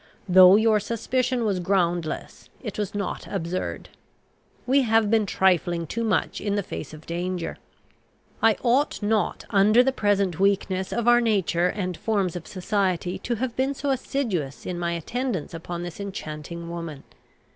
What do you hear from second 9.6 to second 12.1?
the present weakness of our nature and